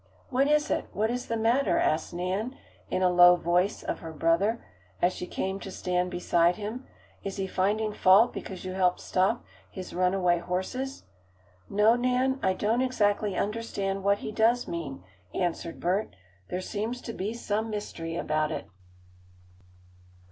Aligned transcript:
"What 0.31 0.47
is 0.47 0.71
it? 0.71 0.87
What 0.93 1.11
is 1.11 1.27
the 1.27 1.37
matter?" 1.37 1.77
asked 1.77 2.11
Nan, 2.11 2.55
in 2.89 3.03
a 3.03 3.09
low 3.11 3.35
voice 3.35 3.83
of 3.83 3.99
her 3.99 4.11
brother, 4.11 4.65
as 4.99 5.13
she 5.13 5.27
came 5.27 5.59
to 5.59 5.69
stand 5.69 6.09
beside 6.09 6.55
him. 6.55 6.87
"Is 7.23 7.37
he 7.37 7.45
finding 7.45 7.93
fault 7.93 8.33
because 8.33 8.65
you 8.65 8.73
helped 8.73 8.99
stop 8.99 9.45
his 9.69 9.93
runaway 9.93 10.39
horses?" 10.39 11.03
"No, 11.69 11.95
Nan. 11.95 12.39
I 12.41 12.53
don't 12.53 12.81
exactly 12.81 13.35
understand 13.37 14.03
what 14.03 14.17
he 14.17 14.31
does 14.31 14.67
mean," 14.67 15.03
answered 15.35 15.79
Bert. 15.79 16.15
"There 16.49 16.61
seems 16.61 16.99
to 17.01 17.13
be 17.13 17.35
some 17.35 17.69
mystery 17.69 18.15
about 18.15 18.51
it." 18.51 18.65